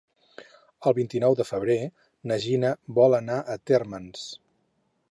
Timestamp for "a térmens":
3.57-4.27